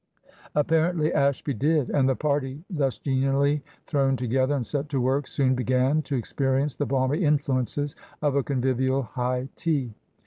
Apparently 0.55 1.13
Ashby 1.13 1.53
did; 1.53 1.91
and 1.91 2.09
the 2.09 2.15
party, 2.15 2.63
thus 2.71 2.97
genially 2.97 3.61
thrown 3.85 4.17
together 4.17 4.55
and 4.55 4.65
set 4.65 4.89
to 4.89 4.99
work, 4.99 5.27
soon 5.27 5.53
began, 5.53 6.01
to 6.01 6.15
experience 6.15 6.75
the 6.75 6.87
balmy 6.87 7.23
influences 7.23 7.95
of 8.19 8.35
a 8.35 8.41
convivial 8.41 9.03
high 9.03 9.47
tea. 9.55 9.93